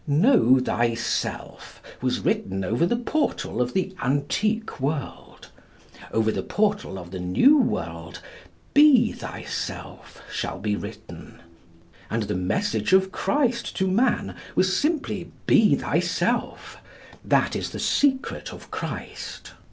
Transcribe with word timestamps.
'Know 0.07 0.57
thyself' 0.59 1.79
was 2.01 2.21
written 2.21 2.63
over 2.63 2.87
the 2.87 2.95
portal 2.95 3.61
of 3.61 3.73
the 3.73 3.93
antique 4.01 4.79
world. 4.79 5.49
Over 6.11 6.31
the 6.31 6.41
portal 6.41 6.97
of 6.97 7.11
the 7.11 7.19
new 7.19 7.59
world, 7.59 8.19
'Be 8.73 9.11
thyself' 9.11 10.23
shall 10.33 10.57
be 10.57 10.75
written. 10.75 11.39
And 12.09 12.23
the 12.23 12.33
message 12.33 12.93
of 12.93 13.11
Christ 13.11 13.75
to 13.77 13.87
man 13.87 14.35
was 14.55 14.75
simply 14.75 15.31
'Be 15.45 15.75
thyself.' 15.75 16.77
That 17.23 17.55
is 17.55 17.69
the 17.69 17.77
secret 17.77 18.51
of 18.51 18.71
Christ. 18.71 19.51